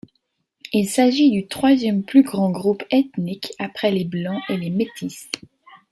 Il 0.73 0.89
s'agit 0.89 1.29
du 1.29 1.45
troisième 1.47 2.01
plus 2.01 2.23
grand 2.23 2.49
groupe 2.49 2.81
ethnique, 2.89 3.53
après 3.59 3.91
les 3.91 4.03
Blancs 4.03 4.41
et 4.49 4.57
les 4.57 4.71
métis. 4.71 5.29